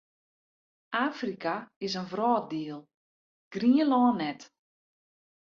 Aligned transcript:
Afrika 1.07 1.53
is 1.87 1.93
in 2.01 2.07
wrâlddiel, 2.13 2.81
Grienlân 3.53 4.13
net. 4.19 4.41